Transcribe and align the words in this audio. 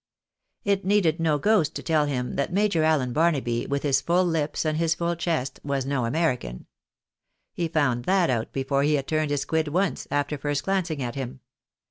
It 0.63 0.83
needed 0.83 1.19
no 1.19 1.37
ghost 1.37 1.75
to 1.75 1.83
tell 1.83 2.07
him 2.07 2.35
that 2.35 2.51
Major 2.51 2.81
Allen 2.83 3.13
Barnaby, 3.13 3.67
with 3.67 3.83
his 3.83 4.01
full 4.01 4.25
lips, 4.25 4.65
and 4.65 4.79
his 4.79 4.95
full 4.95 5.15
chest, 5.15 5.59
was 5.63 5.85
no 5.85 6.05
American; 6.05 6.65
he 7.53 7.67
found 7.67 8.05
that 8.05 8.31
out 8.31 8.51
before 8.51 8.81
he 8.81 8.95
had 8.95 9.05
turned 9.05 9.29
his 9.29 9.45
quid 9.45 9.67
once, 9.67 10.07
after 10.09 10.39
first 10.39 10.63
glancing 10.63 11.03
at 11.03 11.13
him. 11.13 11.41